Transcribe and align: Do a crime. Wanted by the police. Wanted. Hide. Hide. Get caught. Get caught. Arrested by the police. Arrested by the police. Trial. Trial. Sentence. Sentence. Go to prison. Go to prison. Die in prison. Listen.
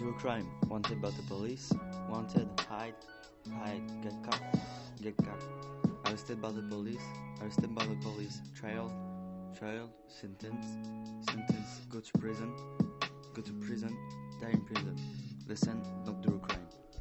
Do 0.00 0.08
a 0.08 0.12
crime. 0.14 0.46
Wanted 0.66 1.02
by 1.02 1.10
the 1.10 1.22
police. 1.24 1.74
Wanted. 2.08 2.48
Hide. 2.70 2.94
Hide. 3.52 4.02
Get 4.02 4.14
caught. 4.24 4.42
Get 5.02 5.14
caught. 5.18 5.44
Arrested 6.06 6.40
by 6.40 6.52
the 6.52 6.62
police. 6.62 7.02
Arrested 7.42 7.74
by 7.74 7.84
the 7.84 7.96
police. 7.96 8.40
Trial. 8.58 8.90
Trial. 9.58 9.90
Sentence. 10.08 10.64
Sentence. 11.28 11.80
Go 11.90 12.00
to 12.00 12.12
prison. 12.18 12.50
Go 13.34 13.42
to 13.42 13.52
prison. 13.52 13.94
Die 14.40 14.48
in 14.48 14.62
prison. 14.62 14.96
Listen. 15.46 15.82